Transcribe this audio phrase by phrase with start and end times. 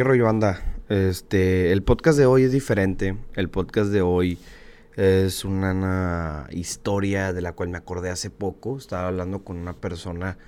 [0.00, 0.62] ¿Qué rollo anda?
[0.88, 3.18] Este, el podcast de hoy es diferente.
[3.34, 4.38] El podcast de hoy
[4.96, 8.78] es una, historia de la cual me acordé hace poco.
[8.78, 10.38] Estaba hablando con una persona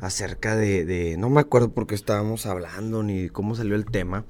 [0.00, 4.24] acerca de, no me acuerdo por qué estábamos hablando ni cómo salió el tema,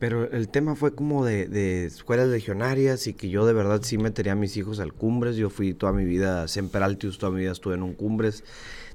[0.00, 4.32] pero el tema fue como de, escuelas legionarias y que yo de verdad sí metería
[4.32, 5.36] a mis hijos al Cumbres.
[5.36, 8.42] Yo fui toda mi vida, siempre Altius, toda mi vida estuve en un Cumbres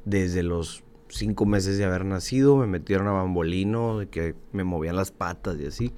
[0.03, 4.95] desde los cinco meses de haber nacido, me metieron a bambolino, de que me movían
[4.95, 5.93] las patas y así.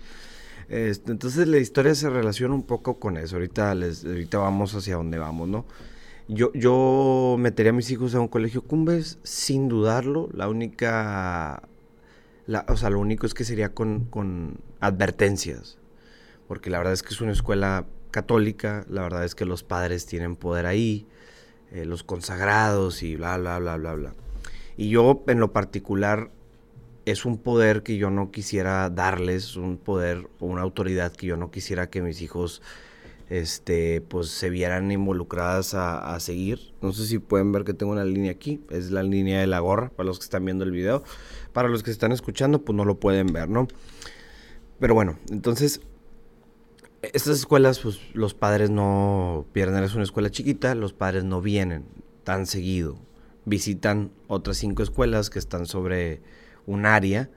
[0.70, 3.38] Este, entonces la historia se relaciona un poco con eso.
[3.38, 5.66] Ahorita, les, ahorita vamos hacia donde vamos, ¿no?
[6.28, 10.30] Yo, yo metería a mis hijos a un colegio Cumbres sin dudarlo.
[10.34, 11.64] La única.
[12.68, 15.78] O sea, lo único es que sería con, con advertencias.
[16.48, 18.86] Porque la verdad es que es una escuela católica.
[18.90, 21.08] La verdad es que los padres tienen poder ahí.
[21.72, 24.14] Eh, los consagrados y bla, bla, bla, bla, bla.
[24.78, 26.30] Y yo en lo particular
[27.06, 31.36] es un poder que yo no quisiera darles, un poder o una autoridad que yo
[31.36, 32.62] no quisiera que mis hijos
[33.30, 36.74] este, pues se vieran involucradas a, seguir.
[36.82, 39.60] No sé si pueden ver que tengo una línea aquí, es la línea de la
[39.60, 41.04] gorra, para los que están viendo el video.
[41.54, 43.68] Para los que están escuchando, pues no lo pueden ver, ¿no?
[44.80, 45.82] Pero bueno, entonces,
[47.02, 51.86] estas escuelas, pues los padres no pierden, es una escuela chiquita, los padres no vienen
[52.24, 53.07] tan seguido
[53.48, 56.22] visitan otras cinco escuelas que están sobre
[56.66, 57.30] un área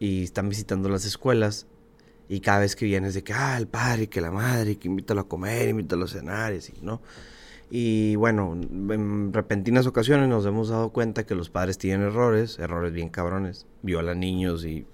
[0.00, 1.66] y están visitando las escuelas.
[2.26, 5.20] Y cada vez que vienes de que, ah, el padre, que la madre, que invítalo
[5.20, 7.02] a comer, invítalo a cenar y así, ¿no?
[7.70, 12.94] Y bueno, en repentinas ocasiones nos hemos dado cuenta que los padres tienen errores, errores
[12.94, 14.86] bien cabrones, violan niños y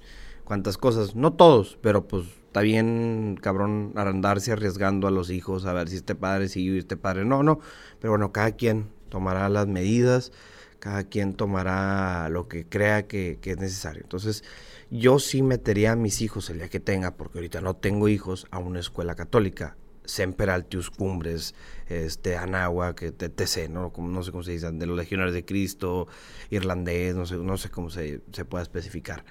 [0.45, 5.73] cuantas cosas, no todos, pero pues está bien cabrón andarse arriesgando a los hijos a
[5.73, 7.61] ver si este padre sí y este padre no, no,
[8.01, 10.33] pero bueno, cada quien tomará las medidas
[10.79, 14.03] cada quien tomará lo que crea que, es necesario.
[14.03, 14.45] Entonces,
[14.91, 18.47] yo sí metería a mis hijos el día que tenga, porque ahorita no tengo hijos,
[18.51, 19.77] a una escuela católica.
[20.05, 21.55] Semper Altius Cumbres,
[21.89, 23.91] este, Anáhuac, TTC, ¿no?
[23.97, 26.09] no sé cómo se dice, de los Legionarios de Cristo,
[26.51, 29.25] irlandés, no sé, no sé cómo se, se pueda especificar.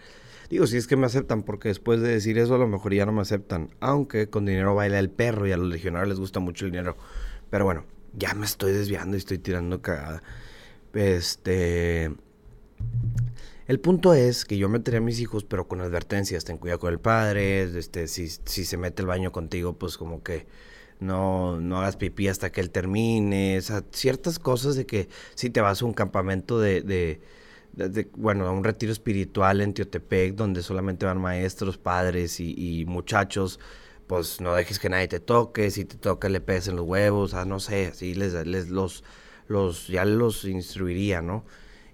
[0.49, 3.05] Digo, si es que me aceptan, porque después de decir eso a lo mejor ya
[3.05, 3.69] no me aceptan.
[3.79, 6.97] Aunque con dinero baila el perro y a los legionarios les gusta mucho el dinero.
[7.49, 10.21] Pero bueno, ya me estoy desviando y estoy tirando cagada.
[10.93, 12.11] Este.
[13.67, 16.43] El punto es que yo metería a mis hijos, pero con advertencias.
[16.45, 17.63] Ten cuidado con el padre.
[17.63, 20.45] Este, si, si se mete el baño contigo, pues como que
[20.99, 23.57] no, no hagas pipí hasta que él termine.
[23.57, 27.21] O sea, ciertas cosas de que si te vas a un campamento de, de,
[28.15, 33.59] bueno, a un retiro espiritual en Teotepec, donde solamente van maestros, padres y, muchachos,
[34.07, 35.71] pues no dejes que nadie te toque.
[35.71, 37.33] Si te toca, le pesen los huevos.
[37.33, 39.03] O no sé, así les, les los
[39.47, 41.43] los, ya los instruiría, ¿no?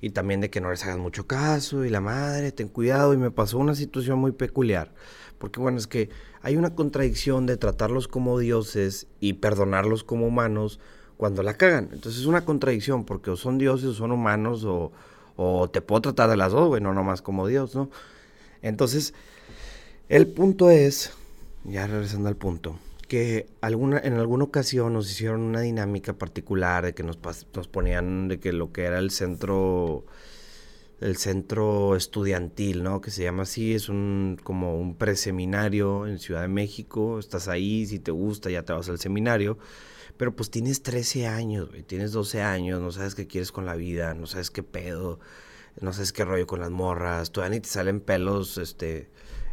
[0.02, 3.14] Y también de que no les hagan mucho caso y la madre, ten cuidado.
[3.14, 4.94] Y me pasó una situación muy peculiar.
[5.38, 6.10] Porque bueno, es que
[6.42, 10.80] hay una contradicción de tratarlos como dioses y perdonarlos como humanos
[11.18, 11.90] cuando la cagan.
[11.92, 14.92] Entonces es una contradicción porque o son dioses o son humanos o,
[15.36, 17.90] o te puedo tratar de las dos, bueno, no más como Dios, ¿no?
[18.62, 19.14] Entonces,
[20.10, 21.12] el punto es,
[21.64, 22.78] ya regresando al punto,
[23.09, 27.20] que alguna, en alguna ocasión nos hicieron una dinámica particular de que nos,
[27.53, 30.06] nos ponían de que lo que era el centro
[31.02, 33.02] el centro estudiantil, ¿no?
[33.02, 37.86] Que se llama así, es un como un preseminario en Ciudad de México, estás ahí,
[37.86, 39.58] si te gusta ya te vas al seminario,
[40.18, 44.14] pero pues tienes 13 años, tienes 12 años, no sabes qué quieres con la vida,
[44.14, 45.19] no sabes qué pedo,
[45.81, 49.09] no sabes qué rollo con las morras, todavía ni te salen pelos, este,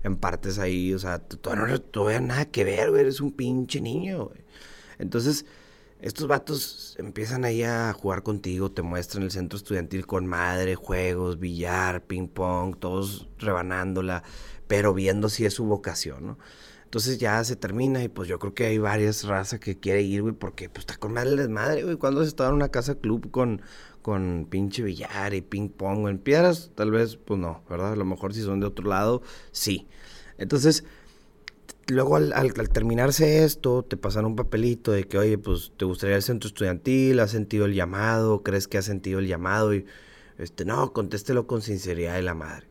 [0.07, 3.81] en partes ahí, o sea, todavía no todavía nada que ver, güey, eres un pinche
[3.81, 4.41] niño, güey.
[4.99, 5.45] Entonces,
[6.01, 11.41] estos vatos empiezan ahí a jugar contigo, te muestran el centro estudiantil con madre, juegos,
[11.41, 14.23] billar, ping pong, todos rebanándola,
[14.69, 16.39] pero viendo si es su vocación, ¿no?
[16.87, 20.23] Entonces ya se termina y pues yo creo que hay varias razas que quiere ir,
[20.23, 21.97] güey, porque pues está con madre desmadre, güey.
[21.97, 23.61] Cuando has estado en una casa club con,
[24.03, 27.93] con pinche billar y ping pong en piedras, tal vez, pues no, ¿verdad?
[27.93, 29.21] A lo mejor si son de otro lado,
[29.51, 29.89] sí.
[30.39, 30.85] Entonces,
[31.89, 36.23] luego al, terminarse esto, te pasan un papelito de que, oye, pues te gustaría el
[36.23, 39.87] centro estudiantil, has sentido el llamado, crees que has sentido el llamado y,
[40.39, 42.69] este, no, contéstelo con sinceridad de la madre.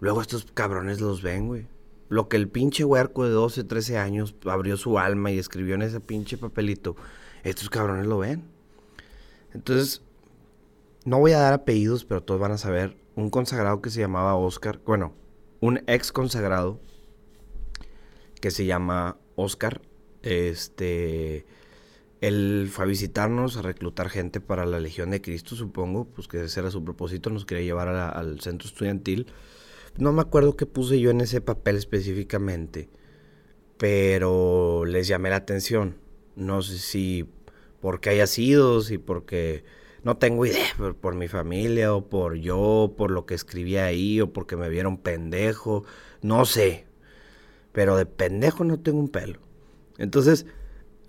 [0.00, 1.66] Luego estos cabrones los ven, güey.
[2.10, 5.82] Lo que el pinche huerco de 12, 13 años abrió su alma y escribió en
[5.82, 6.96] ese pinche papelito,
[7.44, 8.42] estos cabrones lo ven.
[9.54, 10.02] Entonces,
[11.04, 12.96] no voy a dar apellidos, pero todos van a saber.
[13.14, 15.14] Un consagrado que se llamaba Oscar, bueno,
[15.60, 16.80] un ex consagrado
[18.40, 19.80] que se llama Oscar.
[20.22, 21.46] Este,
[22.20, 26.42] él fue a visitarnos, a reclutar gente para la Legión de Cristo, supongo, pues que
[26.42, 29.28] ese era su propósito, nos quería llevar al centro estudiantil.
[29.96, 32.88] No me acuerdo qué puse yo en ese papel específicamente,
[33.76, 35.96] pero les llamé la atención.
[36.36, 37.28] No sé si
[37.80, 39.64] porque haya sido, si porque
[40.02, 44.20] no tengo idea, por, por, mi familia o por yo, por lo que escribí ahí
[44.20, 45.84] o porque me vieron pendejo,
[46.22, 46.86] no sé.
[47.72, 49.38] Pero de pendejo no tengo un pelo.
[49.98, 50.46] Entonces,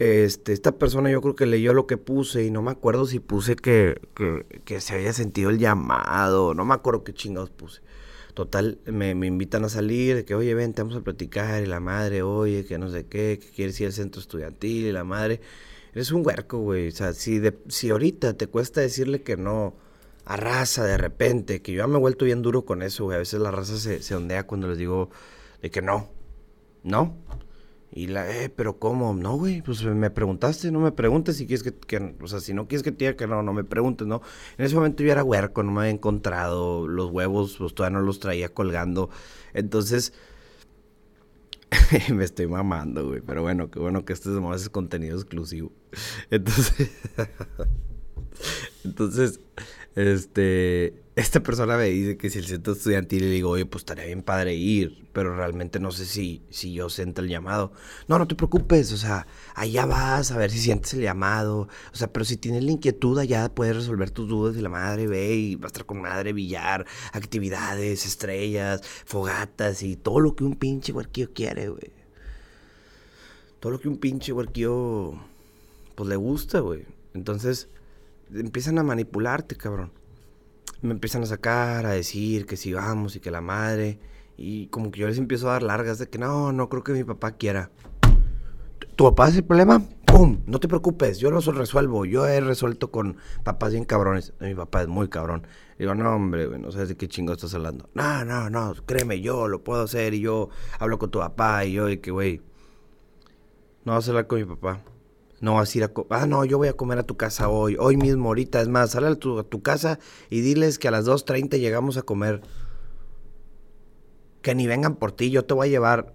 [0.01, 3.19] este, esta persona yo creo que leyó lo que puse y no me acuerdo si
[3.19, 4.01] puse que,
[4.66, 7.81] que, se había sentido el llamado, no me acuerdo qué chingados puse.
[8.33, 11.80] Total, me, me, invitan a salir, de que, oye, ven, vamos a platicar, y la
[11.80, 15.42] madre, oye, que no sé qué, que quieres ir al centro estudiantil, y la madre,
[15.94, 16.88] eres un huerco, güey.
[16.88, 19.75] O sea, si, de, si ahorita te cuesta decirle que no
[20.25, 23.16] a raza de repente, que yo ya me he vuelto bien duro con eso, güey.
[23.16, 25.10] A veces la raza se, se ondea cuando les digo
[25.62, 26.10] de que no,
[26.84, 27.18] no.
[27.94, 29.14] Y la, eh, pero ¿cómo?
[29.14, 32.54] No, güey, pues me preguntaste, no me preguntes si quieres que, que, o sea, si
[32.54, 34.22] no quieres que te diga que no, no me preguntes, ¿no?
[34.58, 38.06] En ese momento yo era huerco, no me había encontrado, los huevos, pues todavía no
[38.06, 39.10] los traía colgando.
[39.54, 40.14] Entonces,
[42.14, 45.74] me estoy mamando, güey, pero bueno, qué bueno que este es contenido exclusivo.
[46.30, 46.92] Entonces,
[48.84, 49.40] entonces,
[49.96, 54.06] este, esta persona me dice que si el centro estudiantil le digo, oye, pues estaría
[54.06, 57.74] bien padre ir, pero realmente no sé si, si yo siento el llamado.
[58.08, 61.96] No, no te preocupes, o sea, allá vas a ver si sientes el llamado, o
[61.96, 65.36] sea, pero si tienes la inquietud, allá puedes resolver tus dudas y la madre ve
[65.36, 70.56] y va a estar con madre, billar, actividades, estrellas, fogatas y todo lo que un
[70.56, 71.92] pinche huerquillo quiere, güey.
[73.60, 75.14] Todo lo que un pinche huerquillo,
[75.96, 76.86] pues le gusta, güey.
[77.14, 77.68] Entonces,
[78.33, 79.92] empiezan a manipularte, cabrón
[80.81, 84.00] me empiezan a sacar, a decir que si vamos y que la madre.
[84.38, 86.94] Y como que yo les empiezo a dar largas de que no, no creo que
[86.94, 87.72] mi papá quiera.
[88.95, 89.83] ¿Tu papá es el problema?
[90.06, 90.39] ¡Pum!
[90.45, 92.06] No te preocupes, yo lo resuelvo.
[92.06, 94.34] Yo he resuelto con papás bien cabrones.
[94.39, 95.45] Mi papá es muy cabrón.
[95.77, 97.89] Digo, no, hombre, no sé de qué chingo estás hablando.
[97.94, 100.50] No, no, no, créeme, yo lo puedo hacer y yo
[100.80, 102.42] hablo con tu papá y yo, y que, güey,
[103.86, 104.84] no vas a hablar con mi papá.
[105.42, 105.92] No vas a ir a...
[106.12, 108.62] Ah, no, yo voy a comer a tu casa hoy, hoy mismo, ahorita.
[108.62, 110.00] Es más, sale a tu, casa
[110.30, 112.42] y diles que a las 2.30 llegamos a comer.
[114.44, 116.14] Que ni vengan por ti, yo te voy a llevar.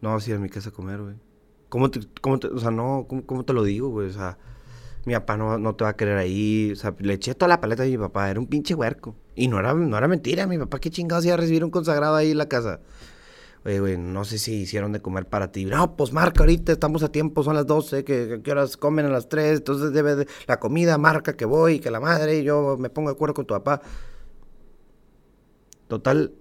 [0.00, 1.16] No vas a ir a mi casa a comer, güey.
[1.68, 4.08] ¿Cómo te, cómo o sea, no, ¿cómo, te lo digo, güey?
[4.08, 4.38] O sea,
[5.04, 6.70] mi papá no, no, te va a querer ahí.
[6.72, 9.16] O sea, le eché toda la paleta a mi papá, era un pinche huerco.
[9.34, 12.14] Y no era, no era mentira, mi papá, qué chingados iba a recibir un consagrado
[12.14, 12.80] ahí en la casa.
[13.64, 15.64] No sé si hicieron de comer para ti.
[15.64, 19.28] No, pues marca ahorita, estamos a tiempo, son las 12, que, horas comen a las
[19.28, 23.10] 3, entonces debe de, la comida, marca que voy, que la madre, yo me pongo
[23.10, 23.82] de acuerdo con tu papá.
[25.88, 26.32] Total,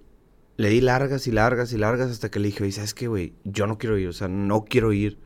[0.55, 3.33] le di largas y largas y largas hasta que le dije, oye, ¿sabes qué, güey?
[3.43, 5.19] Yo no quiero ir, o sea, no quiero ir.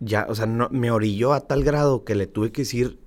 [0.00, 2.98] Ya, o sea, no, me orilló a tal grado que le tuve que decir,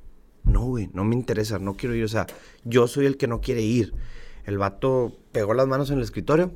[0.44, 2.28] no, güey, no me interesa, no quiero ir, o sea,
[2.64, 3.94] yo soy el que no quiere ir.
[4.46, 6.54] El vato pegó las manos en el escritorio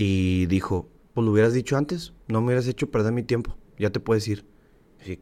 [0.00, 3.90] y dijo, pues lo hubieras dicho antes, no me hubieras hecho perder mi tiempo, ya
[3.90, 4.44] te puedes ir.
[5.04, 5.18] Y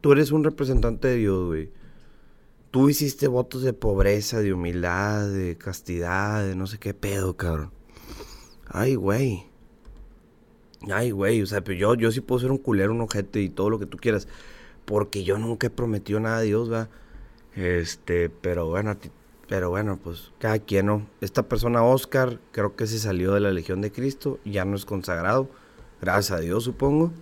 [0.00, 1.72] tú eres un representante de Dios, güey.
[2.70, 7.72] Tú hiciste votos de pobreza, de humildad, de castidad, de no sé qué pedo, cabrón.
[8.68, 9.46] Ay, güey.
[10.92, 13.48] Ay, güey, o sea, pero yo, yo sí puedo ser un culero, un ojete y
[13.48, 14.28] todo lo que tú quieras.
[14.84, 16.88] Porque yo nunca he prometido nada a Dios, va.
[17.56, 19.10] Este, pero bueno, a ti
[19.48, 21.06] pero bueno, pues cada quien no.
[21.20, 24.84] Esta persona, Oscar, creo que se salió de la Legión de Cristo, ya no es
[24.84, 25.48] consagrado,
[26.00, 27.12] gracias a Dios supongo.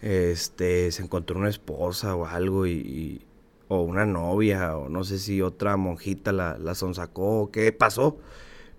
[0.00, 3.24] Este, se encontró una esposa o algo y,
[3.68, 8.18] o una novia o no sé si otra monjita la, la sonsacó o qué pasó,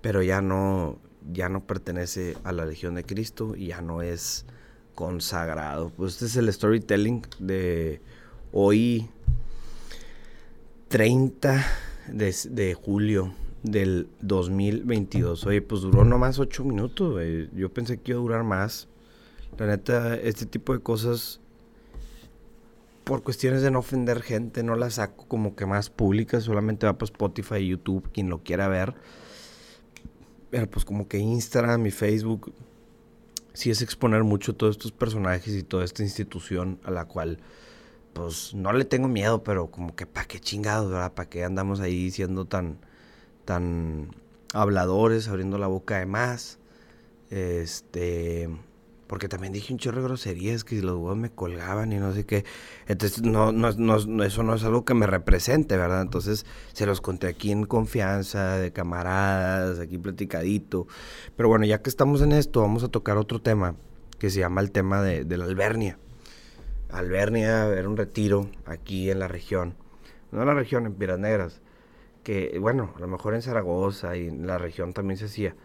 [0.01, 0.99] pero ya no,
[1.31, 4.45] ya no pertenece a la Legión de Cristo y ya no es
[4.95, 5.91] consagrado.
[5.95, 8.01] Pues este es el storytelling de
[8.51, 9.09] hoy
[10.89, 11.65] 30
[12.07, 13.33] de, julio
[13.63, 15.45] del 2022.
[15.45, 17.21] Oye, pues duró nomás ocho minutos,
[17.53, 18.87] Yo pensé que iba a durar más.
[19.57, 21.39] La neta, este tipo de cosas,
[23.03, 26.43] por cuestiones de no ofender gente, no las saco como que más públicas.
[26.43, 28.95] Solamente va por Spotify y YouTube, quien lo quiera ver.
[30.49, 32.53] Pero pues como que Instagram y Facebook
[33.53, 37.39] sí es exponer mucho todos estos personajes y toda esta institución a la cual
[38.13, 41.13] pues no le tengo miedo, pero como que para qué chingados, ¿verdad?
[41.13, 42.77] ¿Para qué andamos ahí siendo tan,
[43.45, 44.15] tan
[44.53, 46.59] habladores, abriendo la boca de más?
[47.29, 48.49] Este,
[49.07, 52.25] porque también dije un chorro de groserías que los huevos me colgaban y no sé
[52.25, 52.45] qué.
[52.87, 56.01] Entonces, no, no, no, eso no es algo que me represente, ¿verdad?
[56.01, 60.87] Entonces, se los conté aquí en confianza, de camaradas, aquí platicadito.
[61.35, 63.75] Pero bueno, ya que estamos en esto, vamos a tocar otro tema
[64.19, 65.97] que se llama el tema de, de la albernia.
[66.93, 69.75] Albernia, era un retiro aquí en la región,
[70.31, 71.61] no en la región, en Piedras
[72.23, 75.55] que, bueno, a lo mejor en Zaragoza y en la región también se hacía.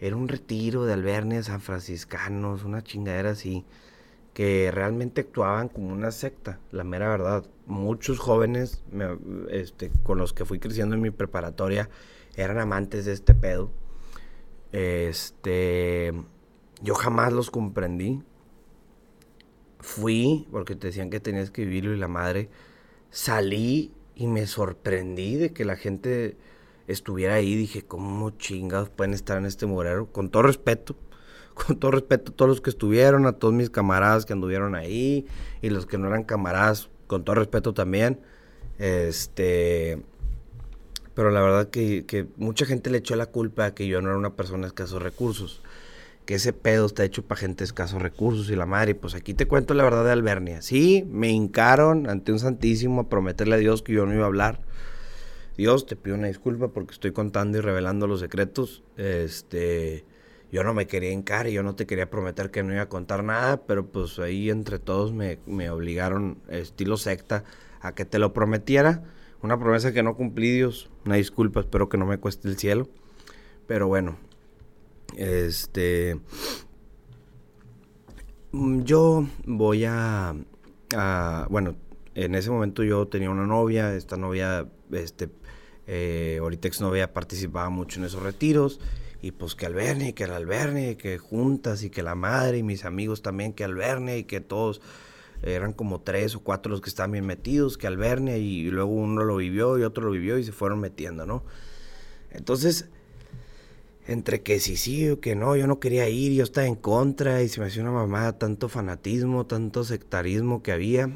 [0.00, 3.64] Era un retiro de albernia San Franciscanos, una chingadera así,
[4.32, 7.46] que realmente actuaban como una secta, la mera verdad.
[7.66, 8.84] Muchos jóvenes
[9.50, 11.88] este, con los que fui creciendo en mi preparatoria
[12.36, 13.70] eran amantes de este pedo.
[14.72, 16.12] Este,
[16.82, 18.22] yo jamás los comprendí.
[19.86, 22.48] Fui, porque te decían que tenías que vivirlo y la madre.
[23.10, 26.36] Salí y me sorprendí de que la gente
[26.88, 27.54] estuviera ahí.
[27.54, 30.10] Dije, ¿cómo chingados pueden estar en este morero?
[30.10, 30.96] Con todo respeto,
[31.54, 35.24] con todo respeto a todos los que estuvieron, a todos mis camaradas que anduvieron ahí
[35.62, 38.18] y los que no eran camaradas, con todo respeto también.
[38.80, 40.02] Este.
[41.14, 44.08] Pero la verdad que, que mucha gente le echó la culpa a que yo no
[44.08, 45.62] era una persona de escasos recursos
[46.26, 48.94] que ese pedo está hecho para gente de escasos recursos y la madre.
[48.96, 50.60] pues aquí te cuento la verdad de Albernia.
[50.60, 54.26] Sí, me hincaron ante un santísimo a prometerle a Dios que yo no iba a
[54.26, 54.60] hablar.
[55.56, 58.82] Dios, te pido una disculpa porque estoy contando y revelando los secretos.
[58.96, 60.04] Este,
[60.50, 62.88] yo no me quería hincar y yo no te quería prometer que no iba a
[62.88, 67.44] contar nada, pero pues ahí entre todos me, me obligaron, estilo secta,
[67.80, 69.04] a que te lo prometiera.
[69.42, 70.90] Una promesa que no cumplí, Dios.
[71.04, 72.88] Una disculpa, espero que no me cueste el cielo.
[73.66, 74.18] Pero bueno,
[75.16, 76.18] este.
[78.52, 80.34] Mm, yo voy a,
[81.50, 81.76] Bueno,
[82.14, 83.94] en ese momento yo tenía una novia.
[83.94, 85.28] Esta novia, este.
[85.86, 86.68] Eh, ahorita
[87.12, 88.80] participaba mucho en esos retiros.
[89.22, 92.84] Y pues que Alberni, que el Alberni, que juntas y que la madre y mis
[92.84, 94.80] amigos también, que Alberni y que todos
[95.42, 99.24] eran como tres o cuatro los que estaban bien metidos, que Alberni y luego uno
[99.24, 101.44] lo vivió y otro lo vivió y se fueron metiendo, ¿no?
[102.30, 102.88] Entonces,
[104.06, 107.42] entre que sí, sí o que no, yo no quería ir, yo estaba en contra
[107.42, 111.10] y se me hacía una mamada tanto fanatismo, tanto sectarismo que había,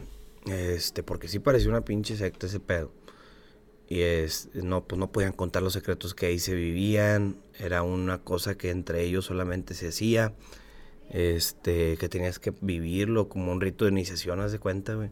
[0.47, 2.92] este, porque sí parecía una pinche secta ese pedo.
[3.88, 8.18] Y es, no, pues no podían contar los secretos que ahí se vivían, era una
[8.18, 10.35] cosa que entre ellos solamente se hacía,
[11.11, 15.11] este, que tenías que vivirlo como un rito de iniciación, haz de cuenta, güey.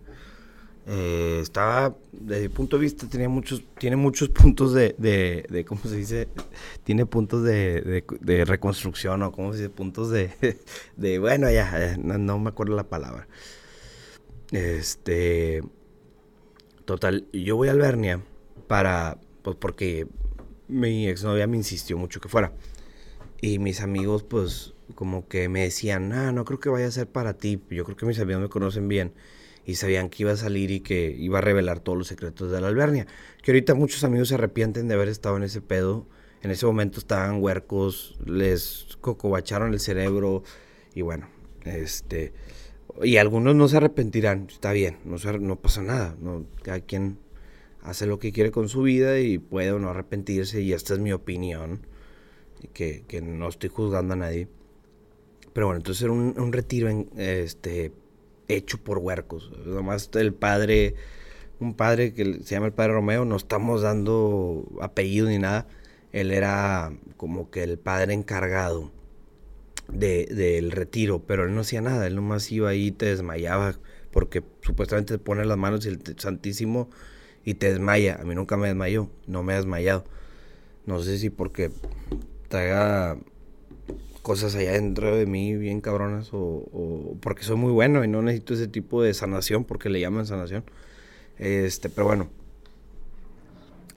[0.90, 5.82] Eh, estaba, desde mi punto de vista, tenía muchos, tiene muchos puntos de, de, ¿cómo
[5.82, 6.28] se dice?
[6.82, 9.70] Tiene puntos de, de, reconstrucción o, ¿cómo se dice?
[9.70, 10.30] Puntos de,
[10.96, 13.28] de bueno, ya, no, me acuerdo la palabra.
[14.50, 15.62] Este,
[16.86, 18.22] total, yo voy a Albernia
[18.66, 20.08] para, pues porque
[20.68, 22.54] mi exnovia me insistió mucho que fuera.
[23.42, 27.08] Y mis amigos, pues, como que me decían, ah, no creo que vaya a ser
[27.08, 27.60] para ti.
[27.68, 29.12] Yo creo que mis amigos me conocen bien
[29.68, 32.58] y sabían que iba a salir y que iba a revelar todos los secretos de
[32.58, 33.06] la albernia.
[33.42, 36.06] Que ahorita muchos amigos se arrepienten de haber estado en ese pedo.
[36.40, 40.42] En ese momento estaban huercos, les cocobacharon el cerebro
[40.94, 41.28] y bueno,
[41.66, 42.32] este...
[43.02, 46.16] Y algunos no se arrepentirán, está bien, no, pasa nada.
[46.18, 47.18] No, cada quien
[47.82, 50.98] hace lo que quiere con su vida y puede o no arrepentirse y esta es
[50.98, 51.86] mi opinión,
[52.72, 54.48] que, que no estoy juzgando a nadie.
[55.52, 57.92] Pero bueno, entonces era un, un retiro en, este,
[58.48, 59.52] hecho por huercos.
[59.64, 60.94] Nomás el padre,
[61.60, 65.66] un padre que se llama el padre Romeo, no estamos dando apellido ni nada.
[66.12, 68.90] Él era como que el padre encargado
[69.88, 73.74] del retiro, pero él no hacía nada, él nomás iba ahí y te desmayaba,
[74.10, 76.90] porque supuestamente te pone las manos el Santísimo
[77.44, 78.18] y te desmaya.
[78.20, 80.04] A mí nunca me desmayó, no me ha desmayado.
[80.86, 81.70] No sé si porque
[82.48, 83.18] traiga
[84.28, 88.52] cosas allá dentro de mí bien cabronas o, porque soy muy bueno y no necesito
[88.52, 90.64] ese tipo de sanación porque le llaman sanación.
[91.38, 92.28] Este, pero bueno.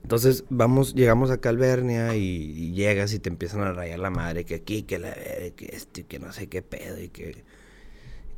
[0.02, 4.54] Entonces vamos, llegamos a Calvernia y, llegas y te empiezan a rayar la madre que
[4.54, 5.12] aquí, que la
[5.54, 7.44] que este, que no sé qué pedo y que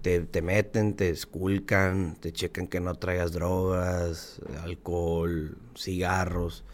[0.02, 6.64] te, te meten, te esculcan, te checan que no traigas drogas, alcohol, cigarros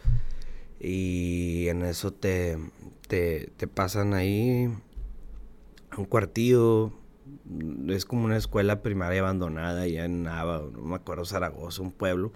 [0.79, 2.57] y en eso te,
[3.07, 4.67] te, te pasan ahí
[5.97, 6.91] un cuartillo.
[7.87, 12.31] Es como una escuela primaria abandonada allá en Nava, no me acuerdo, Zaragoza, un pueblo.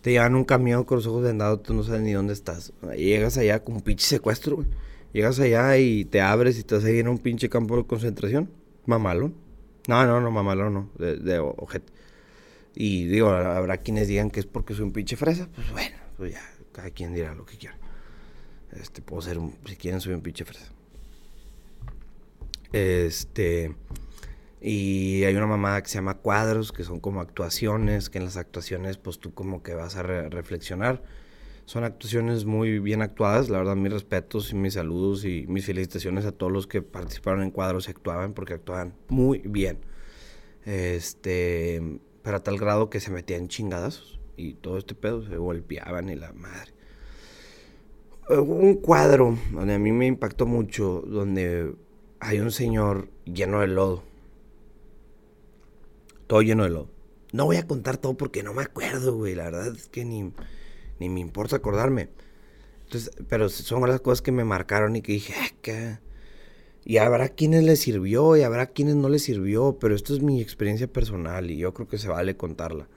[0.00, 2.72] Te llevan un camión con los ojos vendados, tú no sabes ni dónde estás.
[2.96, 4.64] llegas allá como un pinche secuestro,
[5.12, 8.50] Llegas allá y te abres y estás ahí en un pinche campo de concentración.
[8.86, 9.34] Mamalón.
[9.86, 10.90] No, no, no, mamalón, no.
[10.98, 11.92] De, de objeto.
[12.74, 15.48] Y digo, habrá quienes digan que es porque soy un pinche fresa.
[15.54, 16.42] Pues bueno, pues ya,
[16.72, 17.76] cada quien dirá lo que quiera.
[18.72, 20.72] Este, puedo ser un, si quieren, soy un pinche fresa.
[22.72, 23.74] Este.
[24.60, 28.36] Y hay una mamada que se llama cuadros, que son como actuaciones, que en las
[28.36, 31.02] actuaciones, pues tú como que vas a reflexionar.
[31.64, 36.24] Son actuaciones muy bien actuadas, la verdad, mis respetos y mis saludos y mis felicitaciones
[36.26, 39.78] a todos los que participaron en cuadros y actuaban, porque actuaban muy bien.
[40.64, 42.00] Este.
[42.22, 46.32] Para tal grado que se metían chingadas y todo este pedo se golpeaban y la
[46.32, 46.72] madre.
[48.28, 51.74] un cuadro donde a mí me impactó mucho, donde
[52.22, 54.04] hay un señor lleno de lodo.
[56.28, 56.88] Todo lleno de lodo.
[57.32, 59.34] No voy a contar todo porque no me acuerdo, güey.
[59.34, 60.32] La verdad es que ni,
[61.00, 62.10] ni me importa acordarme.
[62.84, 65.98] Entonces, pero son las cosas que me marcaron y que dije, ah, ¿qué?
[66.84, 70.40] Y habrá quienes le sirvió y habrá quienes no le sirvió, pero esto es mi
[70.40, 72.88] experiencia personal y yo creo que se vale contarla.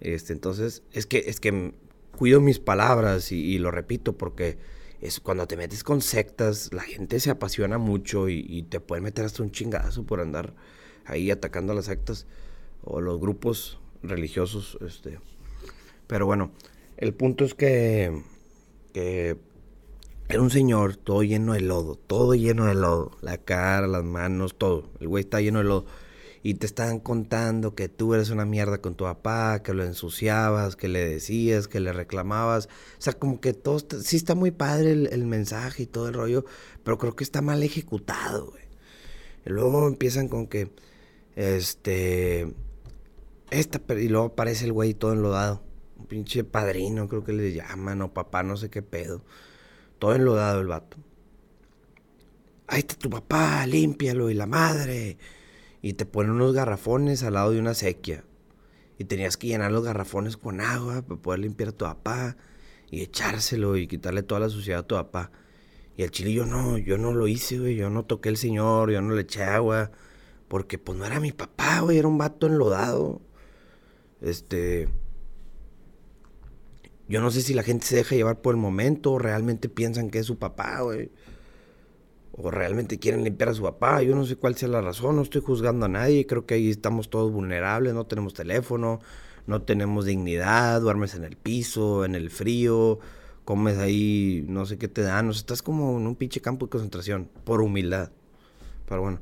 [0.00, 1.74] Este, entonces, es que, es que
[2.16, 4.56] cuido mis palabras y, lo repito porque
[5.02, 9.24] es cuando te metes con sectas, la gente se apasiona mucho y, te puede meter
[9.24, 10.54] hasta un chingazo por andar
[11.04, 12.26] ahí atacando a las sectas
[12.82, 14.78] o los grupos religiosos.
[14.80, 15.18] Este.
[16.06, 16.52] Pero bueno,
[16.96, 18.22] el punto es que
[20.32, 23.10] era un señor todo lleno de lodo, todo lleno de lodo.
[23.20, 24.88] La cara, las manos, todo.
[24.98, 25.84] El güey está lleno de lodo.
[26.42, 30.74] Y te estaban contando que tú eres una mierda con tu papá, que lo ensuciabas,
[30.74, 32.66] que le decías, que le reclamabas.
[32.66, 36.44] O sea, como que todo, sí está muy padre el, mensaje y todo el rollo,
[36.82, 38.64] pero creo que está mal ejecutado, güey.
[39.46, 40.72] Y luego empiezan con que,
[41.36, 42.52] este,
[43.50, 45.62] esta, y luego aparece el güey todo enlodado.
[45.98, 49.22] Un pinche padrino, creo que le llaman, o papá, no sé qué pedo.
[50.00, 50.96] Todo enlodado el vato.
[52.66, 55.18] Ahí está tu papá, límpialo, y la madre.
[55.82, 58.24] Y te ponen unos garrafones al lado de una sequía.
[58.98, 62.36] Y tenías que llenar los garrafones con agua para poder limpiar a tu papá.
[62.88, 65.32] Y echárselo y quitarle toda la suciedad a tu papá.
[65.96, 67.74] Y el chilillo no, yo no lo hice, güey.
[67.74, 69.90] Yo no toqué el señor, yo no le eché agua.
[70.46, 71.98] Porque pues no era mi papá, güey.
[71.98, 73.20] Era un vato enlodado.
[74.20, 74.88] Este.
[77.08, 80.10] Yo no sé si la gente se deja llevar por el momento o realmente piensan
[80.10, 81.10] que es su papá, güey.
[82.32, 84.02] O realmente quieren limpiar a su papá.
[84.02, 86.26] Yo no sé cuál sea la razón, no estoy juzgando a nadie.
[86.26, 89.00] Creo que ahí estamos todos vulnerables, no tenemos teléfono,
[89.46, 92.98] no tenemos dignidad, duermes en el piso, en el frío,
[93.44, 95.28] comes ahí, no sé qué te dan.
[95.28, 98.10] O sea, estás como en un pinche campo de concentración, por humildad.
[98.88, 99.20] Pero bueno,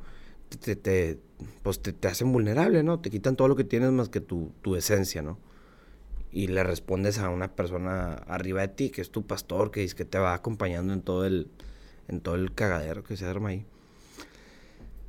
[0.49, 1.19] te, te,
[1.63, 3.01] pues te, hacen vulnerable, ¿no?
[3.01, 5.39] Te quitan todo lo que tienes más que tu, tu esencia, ¿no?
[6.33, 9.95] y le respondes a una persona arriba de ti, que es tu pastor, que es
[9.95, 11.51] que te va acompañando en todo el,
[12.09, 13.67] en todo el cagadero que se arma ahí.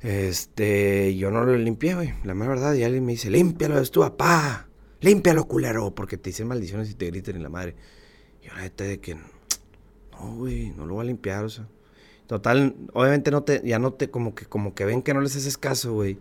[0.00, 3.90] Este, yo no lo limpié, güey, la mera verdad, y alguien me dice, límpialo, es
[3.90, 4.68] tu papá,
[5.00, 7.76] límpialo, culero, porque te dicen maldiciones y te gritan en la madre.
[8.42, 11.66] Y yo la de que, no, güey, no lo voy a limpiar, o sea.
[12.26, 15.36] Total, obviamente no te, ya no te, como que, como que ven que no les
[15.36, 16.18] haces caso, güey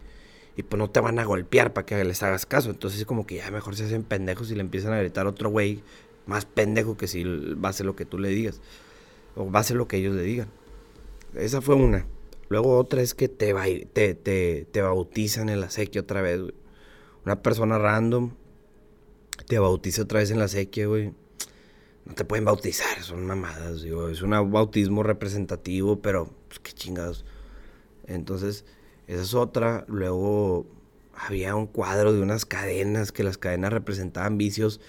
[0.55, 2.69] y pues no te van a golpear para que les hagas caso.
[2.69, 5.29] Entonces es como que ya mejor se hacen pendejos y le empiezan a gritar a
[5.29, 5.81] otro güey
[6.25, 8.61] más pendejo que si va a hacer lo que tú le digas.
[9.35, 10.49] O va a hacer lo que ellos le digan.
[11.35, 12.05] Esa fue una.
[12.49, 13.53] Luego otra es que te,
[13.93, 16.41] te, te, te bautizan en la sequía otra vez.
[17.25, 18.31] Una persona random
[19.47, 21.13] te bautiza otra vez en la sequía, güey.
[22.05, 24.09] No te pueden bautizar, son mamadas, digo.
[24.09, 27.25] Es un bautismo representativo, pero pues qué chingados.
[28.07, 28.65] Entonces,
[29.07, 29.85] esa es otra.
[29.87, 30.65] Luego
[31.13, 34.81] había un cuadro de unas cadenas, que las cadenas representaban vicios.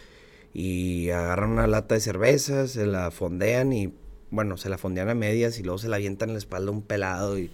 [0.54, 3.94] Y agarran una lata de cerveza, se la fondean y,
[4.32, 6.72] bueno, se la fondean a medias y luego se la avientan en la espalda a
[6.72, 7.38] un pelado.
[7.38, 7.50] Y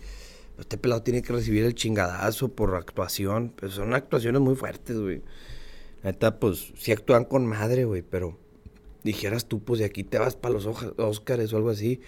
[0.59, 3.53] este pelado tiene que recibir el chingadazo por actuación.
[3.55, 5.23] Pues son actuaciones muy fuertes, güey.
[6.03, 8.39] Neta, pues sí actúan con madre, güey, pero
[9.05, 12.01] dijeras tú, pues de aquí te vas para los Óscares o algo así.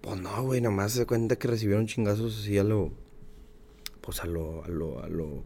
[0.00, 2.92] Pues no, güey, nomás se cuenta que recibieron chingazos así a lo
[4.00, 5.44] pues a lo, a lo, a lo,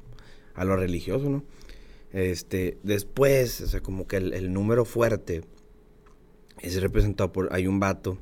[0.54, 1.44] a lo religioso, ¿no?
[2.12, 5.42] Este, después, o sea, como que el, número fuerte
[6.60, 8.18] es representado por, hay un vato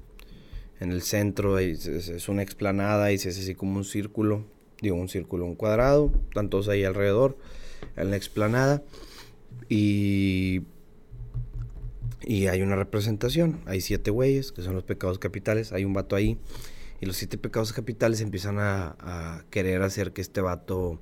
[0.83, 4.45] en el centro, es, una explanada y se hace así como un círculo,
[4.81, 7.39] digo un círculo, un cuadrado, están todos ahí alrededor,
[7.97, 8.83] en la explanada,
[9.69, 10.63] y,
[12.23, 16.17] y hay una representación, hay siete güeyes, que son los pecados capitales, hay un vato
[16.17, 16.37] ahí,
[17.01, 21.01] y los siete pecados capitales empiezan a, querer hacer que este vato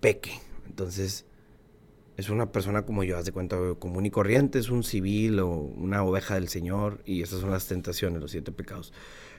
[0.00, 0.32] peque.
[0.66, 1.24] Entonces,
[2.16, 5.48] es una persona como yo, haz de cuenta, común y corriente, es un civil o
[5.48, 8.92] una oveja del Señor, y esas son las tentaciones, los siete pecados.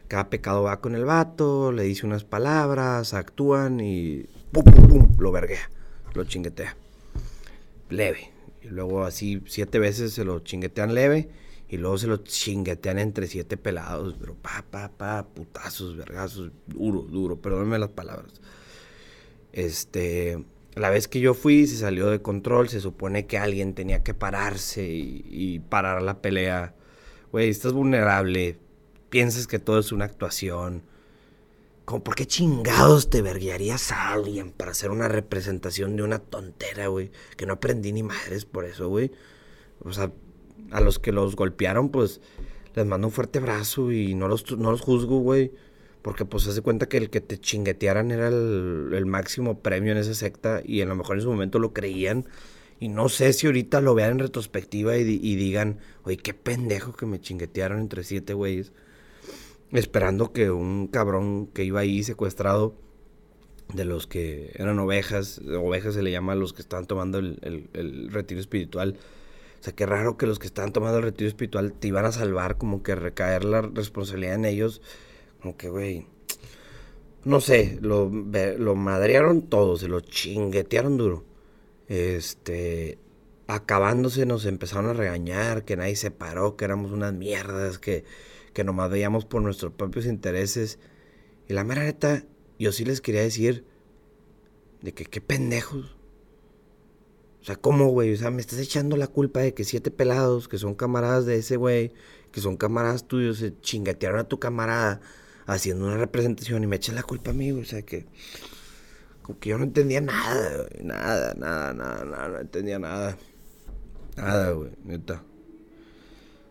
[0.08, 5.16] Cada pecado va con el vato, le dice unas palabras, actúan y pum, pum, pum,
[5.18, 5.70] lo verguea,
[6.14, 6.78] lo chinguetea.
[7.90, 8.32] Leve.
[8.62, 11.30] Y luego así siete veces se lo chinguetean leve
[11.70, 17.02] y luego se lo chinguetean entre siete pelados, pero pa, pa, pa, putazos, vergazos, duro,
[17.02, 18.34] duro, perdónenme las palabras.
[19.52, 20.44] Este,
[20.78, 24.14] la vez que yo fui se salió de control, se supone que alguien tenía que
[24.14, 26.76] pararse y, parar la pelea.
[27.32, 28.58] Güey, estás vulnerable,
[29.10, 30.84] piensas que todo es una actuación.
[31.86, 36.88] Como, ¿por qué chingados te verguiarías a alguien para hacer una representación de una tontera,
[36.88, 37.12] güey?
[37.38, 39.12] Que no aprendí ni madres por eso, güey.
[39.84, 40.12] O sea,
[40.72, 42.22] a los que los golpearon, pues
[42.76, 45.52] les mando un fuerte abrazo y no los, no los juzgo, güey.
[46.02, 50.14] Porque pues hace cuenta que el que te chinguetearan era el, máximo premio en esa
[50.14, 52.26] secta y a lo mejor en su momento lo creían.
[52.80, 57.08] Y no sé si ahorita lo vean en retrospectiva y, digan, oye, qué pendejo que
[57.08, 58.72] me chinguetearon entre siete güeyes.
[59.72, 62.76] Esperando que un cabrón que iba ahí secuestrado
[63.74, 68.10] de los que eran ovejas, ovejas se le llama a los que estaban tomando el,
[68.12, 68.98] retiro espiritual.
[69.60, 72.12] O sea, qué raro que los que estaban tomando el retiro espiritual te iban a
[72.12, 74.82] salvar, como que recaer la responsabilidad en ellos.
[75.56, 76.08] Que, güey,
[77.24, 81.26] no sé, lo, lo madrearon todos, se lo chinguetearon duro.
[81.88, 83.00] Este,
[83.48, 88.04] acabándose nos empezaron a regañar, que nadie se paró, que éramos unas mierdas, que,
[88.54, 90.80] que nomás veíamos por nuestros propios intereses.
[91.48, 92.24] Y la mera neta,
[92.60, 93.66] yo sí les quería decir
[94.82, 95.98] de que qué pendejos.
[97.42, 98.14] O sea, ¿cómo, güey?
[98.14, 101.38] O sea, me estás echando la culpa de que siete pelados, que son camaradas de
[101.38, 101.94] ese güey,
[102.32, 105.00] que son camaradas tuyos, se chingatearon a tu camarada
[105.48, 107.64] haciendo una representación y me echan la culpa a mí, güey.
[107.64, 108.06] O sea, que.
[109.24, 110.86] Como que yo no entendía nada, güey.
[110.86, 112.28] Nada, nada, nada, nada.
[112.30, 113.18] No entendía nada.
[114.16, 115.24] Nada, güey, neta.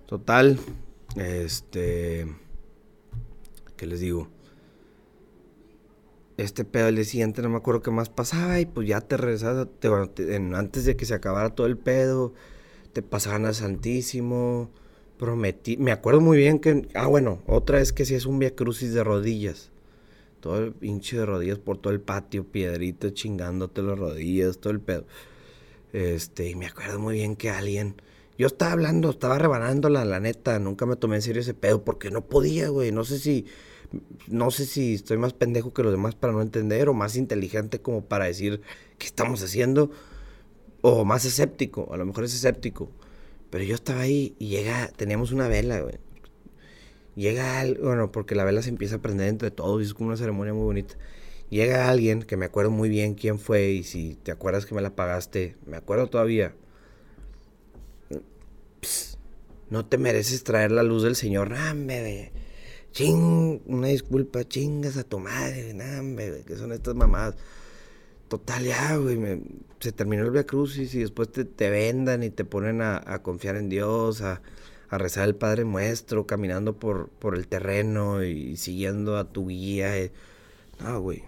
[0.06, 0.58] Total.
[1.16, 2.26] Este.
[3.76, 4.28] ¿Qué les digo?
[6.36, 9.68] este pedo el siguiente no me acuerdo qué más pasaba y pues ya te regresabas,
[10.54, 12.34] antes de que se acabara todo el pedo,
[12.92, 14.70] te pasaban al Santísimo,
[15.18, 18.54] prometí, me acuerdo muy bien que, ah bueno, otra es que si es un via
[18.54, 19.70] crucis de rodillas,
[20.40, 24.80] todo el pinche de rodillas por todo el patio, piedrito chingándote las rodillas, todo el
[24.80, 25.04] pedo,
[25.92, 28.00] este, y me acuerdo muy bien que alguien,
[28.38, 32.10] yo estaba hablando, estaba rebanándola, la neta, nunca me tomé en serio ese pedo porque
[32.10, 33.46] no podía, güey, no sé si
[34.28, 37.80] no sé si estoy más pendejo que los demás para no entender o más inteligente
[37.80, 38.60] como para decir
[38.98, 39.90] qué estamos haciendo
[40.82, 42.90] o más escéptico, a lo mejor es escéptico.
[43.50, 45.98] Pero yo estaba ahí y llega, teníamos una vela, güey.
[47.14, 50.16] Llega, bueno, porque la vela se empieza a prender entre todos y es como una
[50.16, 50.96] ceremonia muy bonita.
[51.48, 54.82] Llega alguien que me acuerdo muy bien quién fue y si te acuerdas que me
[54.82, 56.54] la pagaste, me acuerdo todavía.
[59.70, 62.32] no te mereces traer la luz del Señor, me
[62.92, 66.02] ching, una disculpa, chingas a tu madre, nah,
[66.46, 67.36] que son estas mamadas.
[68.28, 69.40] Total, ya, güey,
[69.78, 73.68] se terminó el Via Crucis y después te, vendan y te ponen a, confiar en
[73.68, 74.42] Dios, a,
[74.90, 79.96] rezar el Padre Nuestro, caminando por, el terreno y siguiendo a tu guía.
[79.96, 80.12] Eh.
[80.80, 81.22] No, güey.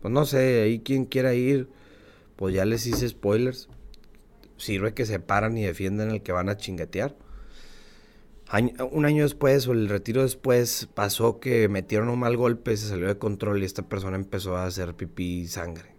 [0.00, 1.68] Pues no sé, ahí quien quiera ir,
[2.36, 3.68] pues ya les hice spoilers.
[4.56, 7.16] Sirve que se paran y defienden el que van a chingatear
[8.92, 13.08] un año después o el retiro después pasó que metieron un mal golpe, se salió
[13.08, 15.93] de control y esta persona empezó a hacer pipí y sangre.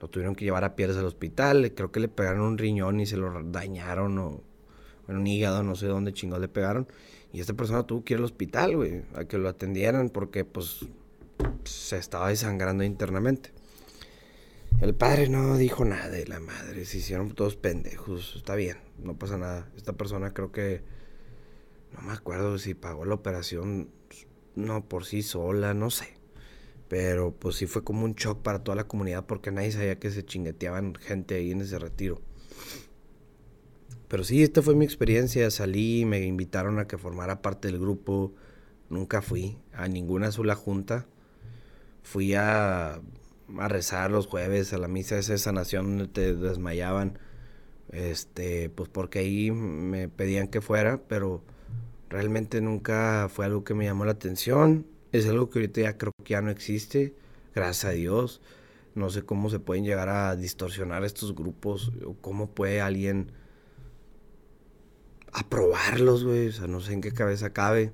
[0.00, 3.06] Lo tuvieron que llevar a piedras al hospital, creo que le pegaron un riñón y
[3.06, 4.42] se lo dañaron o
[5.08, 6.86] un hígado, no sé dónde chingados le pegaron.
[7.32, 10.86] Y esta persona tuvo que ir al hospital, güey, a que lo atendieran porque pues
[11.64, 13.50] se estaba desangrando internamente.
[14.80, 19.16] El padre no dijo nada de la madre, se hicieron todos pendejos, está bien, no
[19.16, 19.70] pasa nada.
[19.76, 20.82] Esta persona creo que
[21.94, 23.88] no me acuerdo si pagó la operación,
[24.54, 26.15] no por sí sola, no sé.
[26.88, 30.10] Pero pues sí fue como un shock para toda la comunidad porque nadie sabía que
[30.10, 32.20] se chingueteaban gente ahí en ese retiro.
[34.08, 35.50] Pero sí, esta fue mi experiencia.
[35.50, 38.34] Salí, me invitaron a que formara parte del grupo.
[38.88, 41.06] Nunca fui a ninguna sola junta.
[42.02, 43.00] Fui a,
[43.48, 47.18] rezar los jueves a la misa de esa sanación donde te desmayaban.
[47.90, 51.42] Este, pues porque ahí me pedían que fuera, pero
[52.08, 54.86] Realmente nunca fue algo que me llamó la atención.
[55.18, 57.14] Es algo que ahorita ya creo que ya no existe.
[57.54, 58.40] Gracias a Dios.
[58.94, 61.92] No sé cómo se pueden llegar a distorsionar estos grupos.
[62.04, 63.32] O cómo puede alguien
[65.32, 66.48] aprobarlos, güey.
[66.48, 67.92] O sea, no sé en qué cabeza cabe.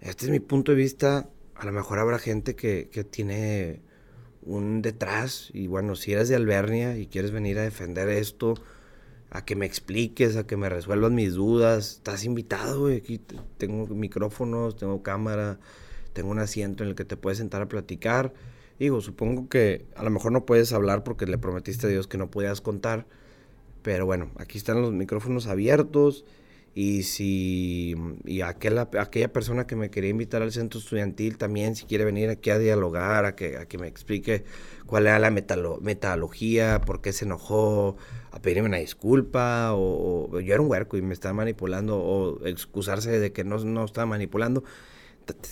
[0.00, 1.28] Este es mi punto de vista.
[1.54, 3.80] A lo mejor habrá gente que, que tiene
[4.42, 5.50] un detrás.
[5.52, 8.54] Y bueno, si eres de Albernia y quieres venir a defender esto
[9.30, 11.92] a que me expliques, a que me resuelvas mis dudas.
[11.96, 12.98] Estás invitado, güey.
[12.98, 13.20] Aquí
[13.58, 15.58] tengo micrófonos, tengo cámara,
[16.18, 18.34] tengo un asiento en el que te puedes sentar a platicar.
[18.80, 22.18] Digo, supongo que a lo mejor no puedes hablar porque le prometiste a Dios que
[22.18, 23.06] no podías contar.
[23.82, 26.24] Pero bueno, aquí están los micrófonos abiertos.
[26.74, 31.84] Y si y aquella, aquella persona que me quería invitar al centro estudiantil también, si
[31.84, 34.42] quiere venir aquí a dialogar, a que, a que me explique
[34.86, 37.96] cuál era la metodología, por qué se enojó,
[38.32, 43.20] a pedirme una disculpa, o, yo era un huerco y me estaba manipulando, o excusarse
[43.20, 44.64] de que no, no estaba manipulando.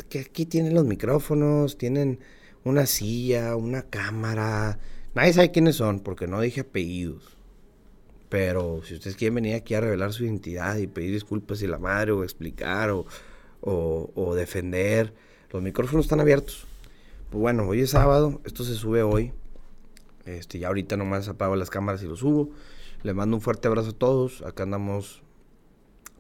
[0.09, 2.21] Que aquí tienen los micrófonos, tienen
[2.65, 4.79] una silla, una cámara.
[5.15, 7.37] Nadie sabe quiénes son, porque no dije apellidos.
[8.29, 11.79] Pero si ustedes quieren venir aquí a revelar su identidad y pedir disculpas y la
[11.79, 13.07] madre, o explicar, o,
[13.61, 15.15] o, defender,
[15.51, 16.67] los micrófonos están abiertos.
[17.31, 19.33] Pues bueno, hoy es sábado, esto se sube hoy.
[20.25, 22.51] Este, ya ahorita nomás apago las cámaras y lo subo.
[23.03, 24.43] Les mando un fuerte abrazo a todos.
[24.43, 25.23] Acá andamos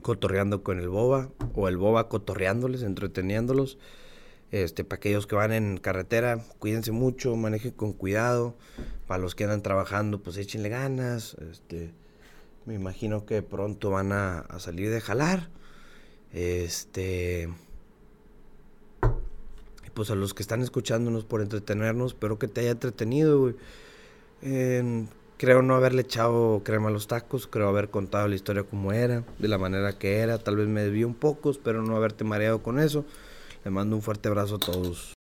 [0.02, 3.78] cotorreando con el boba, o el boba cotorreándoles, entreteniéndolos.
[4.52, 8.56] Este, para aquellos que van en carretera, cuídense mucho, manejen con cuidado.
[9.06, 11.36] Para los que andan trabajando, pues échenle ganas.
[11.50, 11.92] Este,
[12.64, 15.48] me imagino que pronto van a, salir de jalar.
[16.32, 17.48] Este.
[19.94, 23.54] Pues a los que están escuchándonos por entretenernos, espero que te haya entretenido,
[25.36, 29.22] creo no haberle echado crema a los tacos, creo haber contado la historia como era,
[29.38, 30.38] de la manera que era.
[30.38, 33.04] Tal vez me desvío un poco, espero no haberte mareado con eso.
[33.64, 35.14] Le mando un fuerte abrazo a todos.